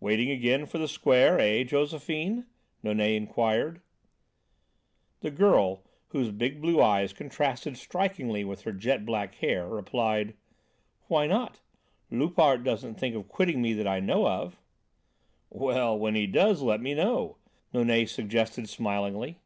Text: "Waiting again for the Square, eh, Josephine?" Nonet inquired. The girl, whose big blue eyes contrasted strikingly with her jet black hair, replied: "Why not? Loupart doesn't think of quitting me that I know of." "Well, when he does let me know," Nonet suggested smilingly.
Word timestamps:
"Waiting 0.00 0.30
again 0.30 0.64
for 0.64 0.78
the 0.78 0.88
Square, 0.88 1.40
eh, 1.40 1.62
Josephine?" 1.62 2.46
Nonet 2.82 3.14
inquired. 3.18 3.82
The 5.20 5.30
girl, 5.30 5.82
whose 6.08 6.30
big 6.30 6.62
blue 6.62 6.80
eyes 6.80 7.12
contrasted 7.12 7.76
strikingly 7.76 8.44
with 8.44 8.62
her 8.62 8.72
jet 8.72 9.04
black 9.04 9.34
hair, 9.34 9.68
replied: 9.68 10.32
"Why 11.08 11.26
not? 11.26 11.60
Loupart 12.10 12.64
doesn't 12.64 12.94
think 12.94 13.14
of 13.14 13.28
quitting 13.28 13.60
me 13.60 13.74
that 13.74 13.86
I 13.86 14.00
know 14.00 14.26
of." 14.26 14.58
"Well, 15.50 15.98
when 15.98 16.14
he 16.14 16.26
does 16.26 16.62
let 16.62 16.80
me 16.80 16.94
know," 16.94 17.36
Nonet 17.74 18.08
suggested 18.08 18.70
smilingly. 18.70 19.36